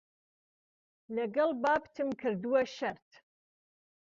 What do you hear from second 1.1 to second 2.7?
له گهڵ بابتم کردوه